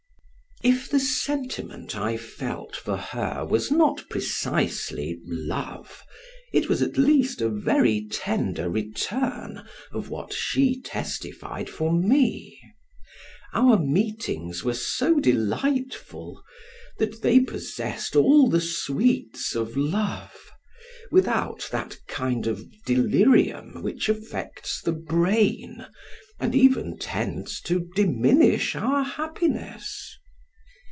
If 0.63 0.91
the 0.91 0.99
sentiment 0.99 1.95
I 1.97 2.17
felt 2.17 2.75
for 2.75 2.95
her 2.95 3.43
was 3.43 3.71
not 3.71 4.07
precisely 4.11 5.19
love, 5.25 6.03
it 6.53 6.69
was 6.69 6.83
at 6.83 6.99
least 6.99 7.41
a 7.41 7.49
very 7.49 8.05
tender 8.11 8.69
return 8.69 9.65
of 9.91 10.11
what 10.11 10.33
she 10.33 10.79
testified 10.79 11.67
for 11.67 11.91
me; 11.91 12.61
our 13.53 13.79
meetings 13.79 14.63
were 14.63 14.75
so 14.75 15.19
delightful, 15.19 16.43
that 16.99 17.23
they 17.23 17.39
possessed 17.39 18.15
all 18.15 18.47
the 18.47 18.61
sweets 18.61 19.55
of 19.55 19.75
love; 19.75 20.51
without 21.09 21.67
that 21.71 21.97
kind 22.07 22.45
of 22.45 22.63
delirium 22.85 23.81
which 23.81 24.07
affects 24.09 24.79
the 24.83 24.93
brain, 24.93 25.87
and 26.39 26.53
even 26.53 26.99
tends 26.99 27.59
to 27.61 27.87
diminish 27.95 28.75
our 28.75 29.01
happiness. 29.03 30.19